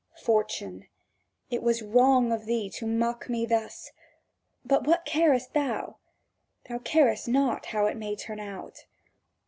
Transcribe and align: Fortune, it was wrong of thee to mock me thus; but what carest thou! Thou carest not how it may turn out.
Fortune, 0.23 0.87
it 1.51 1.61
was 1.61 1.83
wrong 1.83 2.31
of 2.31 2.47
thee 2.47 2.71
to 2.71 2.87
mock 2.87 3.29
me 3.29 3.45
thus; 3.45 3.91
but 4.65 4.83
what 4.83 5.05
carest 5.05 5.53
thou! 5.53 5.97
Thou 6.67 6.79
carest 6.79 7.27
not 7.27 7.67
how 7.67 7.85
it 7.85 7.95
may 7.97 8.15
turn 8.15 8.39
out. 8.39 8.85